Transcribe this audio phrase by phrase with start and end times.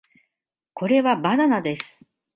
[0.73, 2.03] これはバナナです